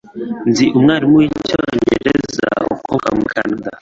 [0.49, 3.69] Nzi umwarimu wicyongereza ukomoka muri Kanada.